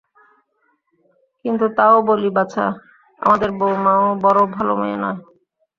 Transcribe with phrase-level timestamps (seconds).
[1.45, 2.65] কিন্তু তাও বলি বাছা,
[3.19, 5.19] আমাদের বউমাও বড়ো ভালো মেয়ে নয়।